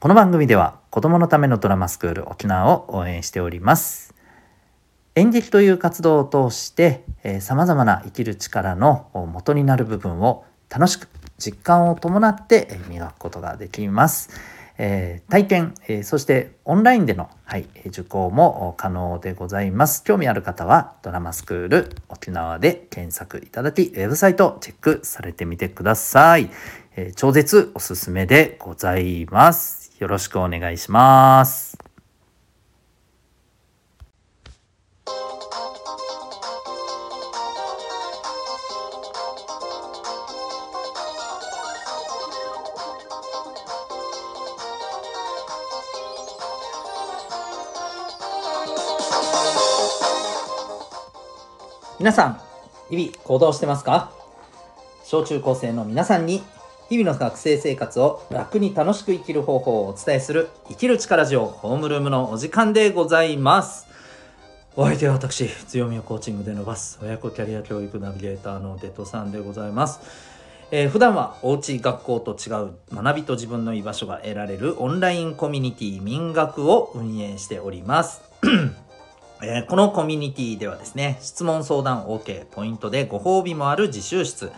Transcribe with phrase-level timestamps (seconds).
[0.00, 4.14] この番組では子供のためのドラマスクール沖縄を応援しております
[5.14, 7.04] 演劇という活動を通して
[7.40, 14.30] さまざまな生きる力の元になる部分を楽しく実感を伴って磨くことができます。
[14.78, 20.02] えー、体験、えー、そしてオンラインでの、はい、受講も可能でございます。
[20.04, 26.50] 興味ある方はドラマスクール沖縄で検索いただき、ウェブサイトチェックされてみてください。
[26.96, 29.79] えー、超絶おすすめでございます。
[30.00, 31.76] よろしくお願いします。
[51.98, 52.40] 皆さん、
[52.88, 54.10] 日々行動してますか？
[55.04, 56.42] 小中高生の皆さんに
[56.90, 63.86] 日々の学生生活を楽に楽しく生きる方法をお伝えする生きる力ジオホームルームのお時間でございます。
[64.74, 70.00] お相手は私、強みをコーチングで伸ばす親子キャリア教育ナビゲーターのデトさんでございます。
[70.72, 78.20] えー、普段はおうち学校と違う学びと自分の居場所が得られるオンラインコミュニティ民学を運営しております。
[79.42, 84.50] えー、このコミュニティではですね、質問相談 OK、ポイントでご褒美もある自習室、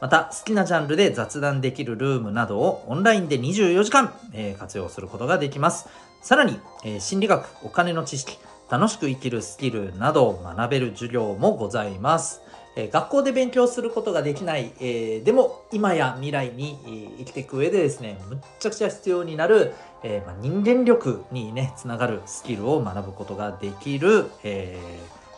[0.00, 5.88] また好きなジャンルで雑談できるルームなどをオンラインで24時間、えー、活用することができます。
[6.22, 8.38] さらに、えー、心理学、お金の知識、
[8.70, 12.42] 楽しく生きるスキルなどを学べる授業もございます。
[12.76, 24.78] え、学校で勉強することができない、えー、でも今や未来に、えー、生きていく上でですね、むっちゃくちゃ必要になる、えまあ、人間力にね、つながるスキルを学ぶことができる、え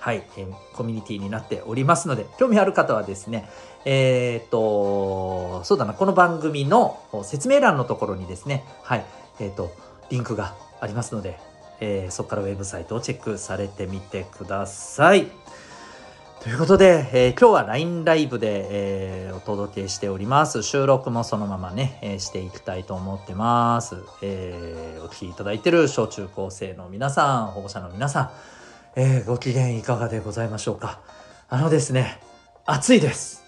[0.00, 3.48] はい、えコミュニティになっておりますので、興味ある方はですね、
[3.84, 9.04] えっと、そうだな、この番組の説明欄のところにですね、はい、
[9.40, 9.70] えっと、
[10.08, 11.38] リンクがありますので、
[11.80, 15.26] えそこからウェブサイトをチェックされてみてください。
[16.42, 20.62] ということで、えー、今日は LINE ライブで、えー、お届けしております。
[20.62, 23.96] 収録もそのままね、えー、していきたいと思ってます。
[24.22, 28.30] えお聴きいただいている小中高生の皆さん、保護者の皆さん、
[28.96, 31.00] えご機嫌いかがでございましょうか。
[31.48, 32.20] あのですね、
[32.66, 33.44] 暑いです。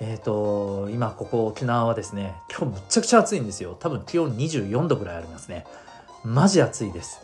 [0.00, 3.76] えっ、と、今ここ沖縄はですね、今日むっちゃくちゃ暑いんですよ。
[3.78, 5.66] 多分気温24度ぐらいありますね。
[6.24, 7.20] マジ暑いです。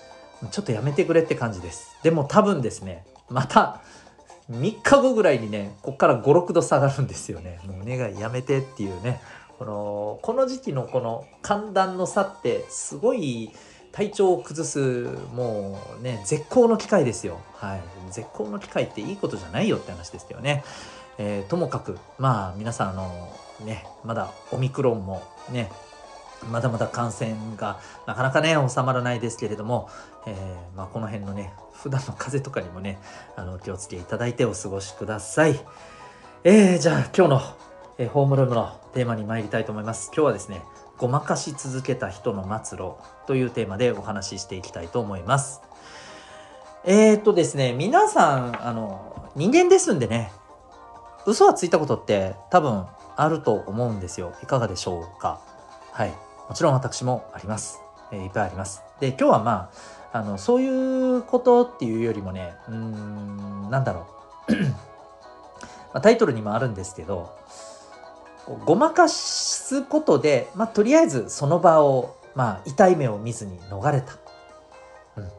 [0.51, 1.97] ちょっとやめてくれって感じです。
[2.03, 3.81] でも多分ですね、また、
[4.51, 9.21] 3日後ぐらいにねここから56度下がるんですよねもうお願いやめてっていうね
[9.59, 13.51] このこの時期のこの寒暖の差ってすごい
[13.93, 17.81] 体調を崩すもうね絶好の機会ですよはい
[18.11, 20.65] 絶好の機会っていいことじゃないよって話ですけどね、
[21.19, 23.33] えー、ともかくまあ皆さんあの
[23.65, 25.71] ねまだオミクロンもね
[26.51, 29.91] まだまだ感染がなかなかね収まらないですけれども、
[30.27, 32.99] えー、まあ、この辺のね普段の風邪とかにもね
[33.37, 35.61] あの気をつけいただいてお過ごしください。
[36.45, 37.43] えー、じゃあ今日の、
[37.99, 40.11] えー、ホームルームのテーマに参りたいと思います。
[40.15, 40.63] 今日はですね
[41.01, 42.97] ごまかし続けた人の末路
[43.27, 45.63] というテーマでお話ししていきたいと思います。
[46.85, 50.31] えー、っとですね皆さんあの人間ですんでね
[51.27, 52.85] 嘘はついたことって多分
[53.17, 54.35] あると思うんですよ。
[54.43, 55.41] いかがでしょうか？
[55.93, 56.11] はい。
[56.51, 57.81] もちろん私もあります。
[58.13, 58.83] えー、いっぱいあります。
[59.01, 59.71] で、今日はま
[60.13, 60.69] あ、あの、そうい
[61.19, 64.07] うことっていうよりもね、うん、なんだろ
[64.49, 64.53] う。
[65.95, 67.37] まあ、タイトルにもあるんですけど、
[68.65, 69.09] ごまか
[69.71, 74.15] すことで、まあ、とりあえずその場を、まあ、痛い目を見ずに逃れた。
[75.17, 75.31] うん。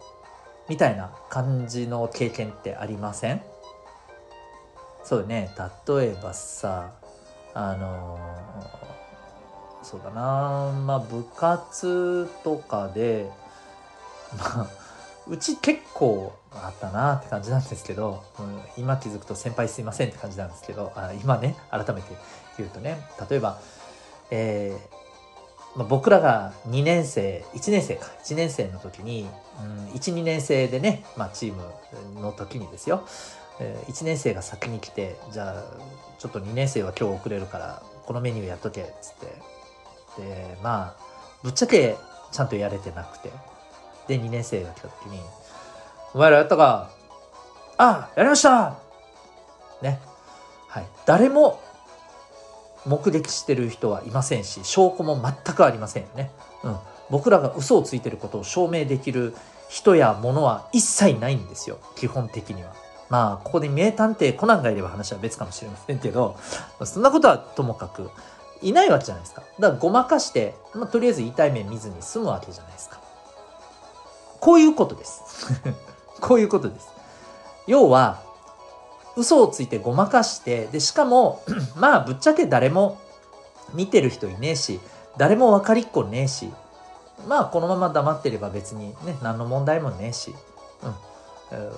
[0.69, 3.41] みたいな感じの経験ってありません？
[5.03, 5.53] そうね。
[5.87, 6.93] 例えばさ、
[7.53, 8.91] あのー
[9.83, 13.31] そうだなまあ部活とかで
[14.37, 14.67] まあ
[15.27, 22.15] うち結構あったなって感じなんですけど、うん、今気づくと先輩すいませんって感じなんですけどあ今ね改めて
[22.59, 23.59] 言うとね例えば、
[24.31, 28.07] えーまあ、僕らが2年生1年生か。
[28.25, 29.25] 1年生の時に、
[29.61, 33.05] うん、12年生でね、まあ、チームの時にですよ、
[33.59, 35.63] えー、1年生が先に来てじゃあ
[36.19, 39.27] ちょっと2年生は今日遅れるからこのメニューやっとけっつって。
[40.21, 41.03] でまあ
[41.41, 41.95] ぶっちゃけ
[42.33, 43.31] ちゃんとやれてなくて。
[44.07, 45.21] で2年生が来た時に
[46.13, 46.89] 「お前らやったか？
[47.77, 48.75] あやりました!」
[49.81, 50.01] ね。
[50.67, 50.85] はい。
[51.05, 51.61] 誰も
[52.85, 56.31] 目撃してる人はいませんし証拠も全くありませんよね、
[56.63, 56.75] うん、
[57.09, 59.33] 僕らが嘘をついてることを証明できる
[59.69, 62.73] 人や物は一切ないんですよ基本的には
[63.09, 66.37] まあここで名探偵コナンがいれば話は別かもしれませんけど
[66.83, 68.09] そんなことはともかく
[68.61, 69.43] いないわけじゃないですか。
[69.59, 73.01] だからごまかして、まあ、とりあえず痛い目見ずに済むわけじゃないですか。
[74.39, 75.21] こういうことです。
[76.21, 76.87] こういうことです。
[77.67, 78.21] 要は、
[79.17, 81.43] 嘘をついてごまかして、で、しかも、
[81.75, 82.99] まあ、ぶっちゃけ誰も
[83.73, 84.79] 見てる人いねえし、
[85.17, 86.51] 誰も分かりっこねえし、
[87.27, 90.33] まあ、このまま黙ってれば別にね、何の問題もねえし、
[90.83, 90.95] うん。
[91.51, 91.71] えー、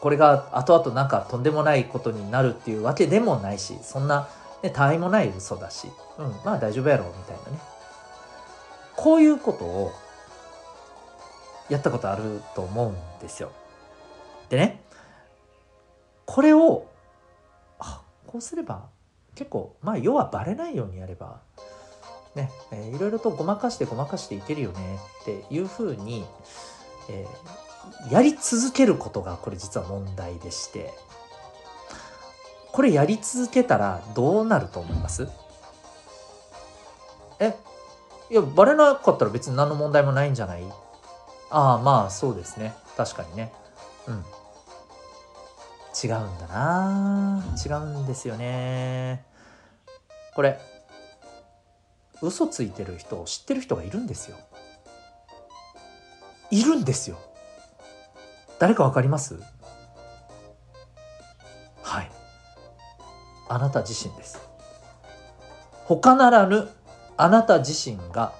[0.00, 4.28] これが後々なんかとんでもないことになるっていうわけでもないし、そんな、
[4.62, 5.88] ね、他愛もない嘘だし、
[6.18, 7.62] うん、まあ大丈夫やろう、みたいなね。
[8.96, 9.92] こういうことを
[11.68, 13.50] やったことあると思うんですよ。
[14.50, 14.81] でね、
[16.26, 16.86] これを、
[17.78, 18.86] あ、こうすれば
[19.34, 21.40] 結構、まあ要はバレないようにやれば、
[22.34, 26.24] ね、えー、いろいろとごまかしてごまかしていけるよねっていうふうに、
[27.10, 30.92] えー、やり続けることがこれ実は問題でして。
[32.72, 35.28] これやり続けたらどうなると思います？
[37.38, 37.54] え
[38.30, 40.62] いやバレなかったら別に何の問題もないんじゃない？
[41.50, 42.72] ああまあそうですね。
[42.96, 43.52] 確かにね。
[44.08, 44.24] うん。
[45.92, 47.44] 違うんだな。
[47.64, 49.24] 違うんですよね。
[50.34, 50.58] これ
[52.22, 54.36] 嘘ついてる人を知ってる人がいるんですよ。
[56.50, 57.18] いるんですよ。
[58.58, 59.38] 誰かわかります？
[61.82, 62.10] はい。
[63.48, 64.38] あなた自身です。
[65.84, 66.68] 他ならぬ
[67.16, 68.32] あなた自身が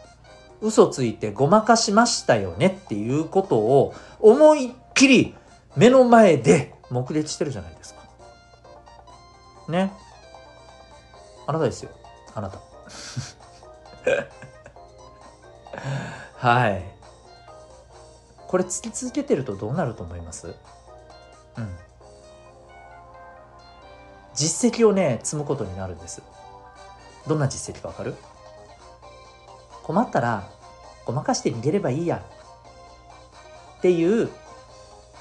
[0.60, 5.34] 嘘ついてごまかしましたよねっていうことを思いっきり
[5.76, 8.02] 目の前で目撃してるじゃないですか。
[9.68, 9.92] ね。
[11.46, 11.90] あなたですよ。
[12.34, 12.58] あなた。
[16.48, 16.84] はい。
[18.46, 20.54] これつき続けてるとどうなると思います？
[21.56, 21.76] うん。
[24.34, 26.22] 実績をね積むことになるんです。
[27.26, 28.14] どんな実績かわかる？
[29.82, 30.48] 困ったら
[31.06, 32.22] ごまかして逃げればいいや。
[33.78, 34.30] っていう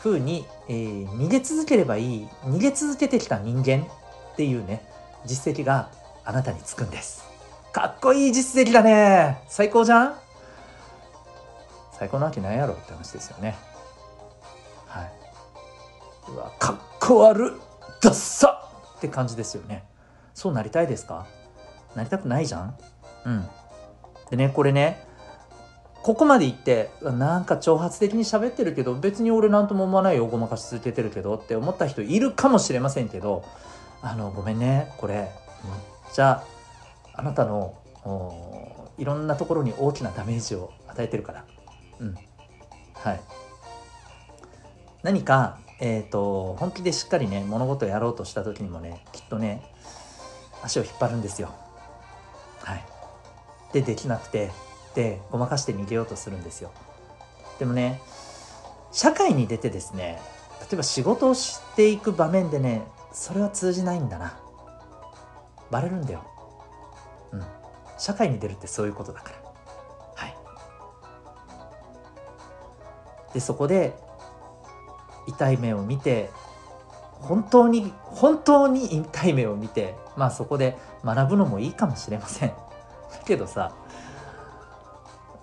[0.01, 3.85] ふうに、えー、逃げ続ければいい逃げ続けてきた人間
[4.33, 4.83] っていうね
[5.25, 5.91] 実績が
[6.25, 7.23] あなたにつくんです。
[7.71, 9.43] かっこいい実績だね。
[9.47, 10.15] 最高じゃん。
[11.93, 13.55] 最高なわけないやろって話ですよね。
[14.87, 15.11] はい。
[16.31, 17.53] うわかっこ悪
[18.01, 19.83] ダッサって感じですよね。
[20.33, 21.27] そうなりたいですか？
[21.95, 22.77] なりたくないじゃん。
[23.25, 23.47] うん。
[24.31, 25.05] でねこれね
[26.03, 33.43] ここまで言ってなんか挑発的に喋ってるけど別に俺何とも思わないよごまかし続けてるけどって思った人いるかもしれませんけど
[34.01, 35.29] あのごめんねこれめっ
[36.13, 36.43] ちゃ
[37.13, 37.75] あなたの
[38.97, 41.45] いろんなところに大きなダメージを与えてるから。
[41.99, 42.15] うん。
[42.93, 43.21] はい。
[45.03, 49.63] 何か、えっ、ー、と、本気でしっかりね、物事をやろうとした時にもね、きっとね、
[50.61, 51.51] 足を引っ張るんですよ。
[52.59, 52.83] はい。
[53.73, 54.51] で、できなくて、
[54.95, 56.71] で、ごまかして逃げようとするんですよ。
[57.59, 58.01] でもね、
[58.91, 60.21] 社会に出てですね、
[60.59, 64.37] 例えば仕事をしていく場面でね、それは通じないんだな。
[65.69, 66.23] バレるんだよ。
[67.31, 67.43] うん、
[67.97, 69.35] 社会に出るってそういうことだから
[70.15, 70.35] はい
[73.33, 73.93] でそこで
[75.27, 76.29] 痛い目を見て
[77.21, 82.55] 本当に本当に痛い目を見てまあそこで学ぶのもいいかもしれませんだ
[83.25, 83.73] けどさ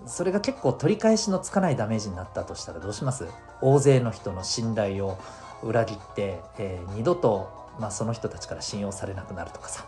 [0.09, 3.27] それが結構取り返しのつかないダメージになったとしたらどうします？
[3.61, 5.17] 大勢の人の信頼を
[5.63, 9.85] 裏切って、えー、二度と、まあ、その人たちから信用されなくなるとかさ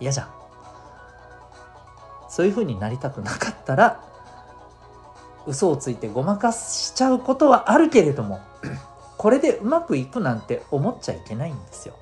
[0.00, 0.28] 嫌じゃん
[2.28, 4.04] そういう風になりたくなかったら
[5.46, 8.40] 嘘をついてごまかしちゃうことはあるけれども
[9.16, 11.94] これでうまくいくなんて思っちゃいけないんですよ。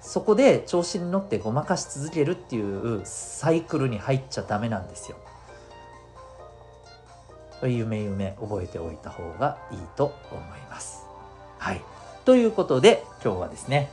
[0.00, 5.16] そこで調子に乗ってごまかし続けるっていうサイクルに入っちゃダメなんですよ。
[7.68, 11.04] 夢夢覚えておいた方がいいと思います。
[11.58, 11.82] はい。
[12.24, 13.90] ということで今日はですね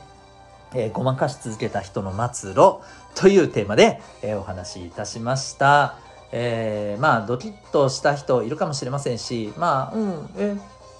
[0.74, 2.80] えー、ごまかし続けた人の末路
[3.14, 5.96] というテーマで、えー、お話しいたしました。
[6.32, 10.56] えー、まあドキッとした人いるかもしれませんしまあうんえ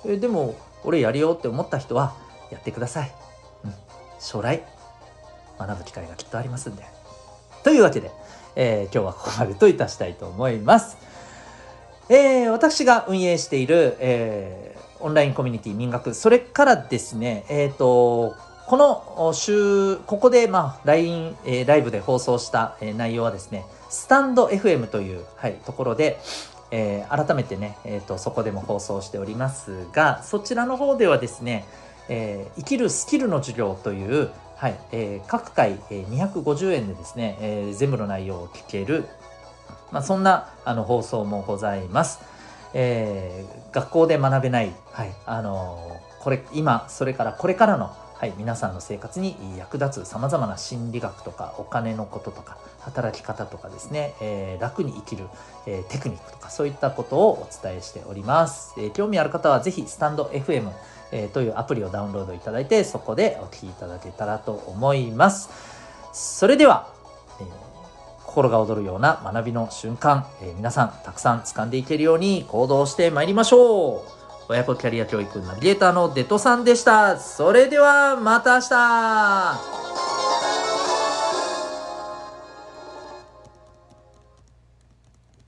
[0.07, 2.17] えでも俺やるよって思った人は
[2.51, 3.13] やってください。
[3.65, 3.75] うん、
[4.19, 4.65] 将来
[5.59, 6.85] 学ぶ機会がきっとありますんで。
[7.63, 8.11] というわけで、
[8.57, 10.97] え、今日はここまでといたしたいと思います。
[12.11, 18.35] えー、私が運営している、えー、オンラインコミュニティ民学それからですねえっ、ー、と
[18.67, 26.21] この週、ここで、まあ、LINE、えー、ライブで放送した、えー、内容はですね、スタンド FM という、はい、ところで、
[26.71, 31.65] えー、改めてね、えーと、そこでも放送しておりますが、そちらの方ではですね、
[32.09, 39.07] えー、生きるスキルの授業という、はいえー各回、えー250円でですね、えー全部の内容を聞ける、
[39.93, 42.21] まあ、そんなあの放送もございます。
[42.75, 55.27] えー学校で学べない、はいあのーこれ今それからこれからの、はい、皆さんの生活に役立つさまざまな心理学とかお金のこととか働き方とかですね、えー楽に生きる、
[55.67, 58.75] えーテクニックとかそういったことをお伝えしております。
[58.77, 60.71] えー興味ある方はぜひスタンド FM、
[61.13, 65.49] えーというアプリをダウンロードいただいてそこでお聞きいただけたらと思います。
[66.13, 66.90] それでは、
[68.31, 74.03] 心が躍るような学びの瞬間、えー皆さんたくさん掴んでいけるように行動してまいりましょう。
[74.49, 77.19] 親子キャリア教育ナビゲーターのデトさんでした。
[77.19, 79.90] それではまた明日。